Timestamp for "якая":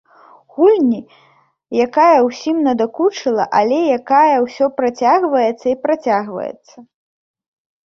1.87-2.19, 3.99-4.35